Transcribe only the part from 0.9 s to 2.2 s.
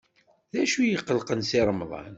iqellqen Si Remḍan?